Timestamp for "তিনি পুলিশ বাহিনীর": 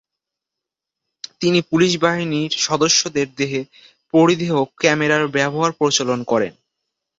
1.41-2.51